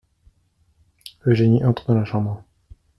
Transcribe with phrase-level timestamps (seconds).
[1.27, 2.43] Eugénie entre dans la chambre.